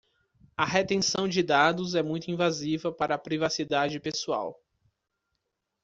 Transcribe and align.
A 0.57 0.65
retenção 0.65 1.27
de 1.27 1.43
dados 1.43 1.93
é 1.93 2.01
muito 2.01 2.31
invasiva 2.31 2.91
para 2.91 3.13
a 3.13 3.19
privacidade 3.19 3.99
pessoal. 3.99 4.59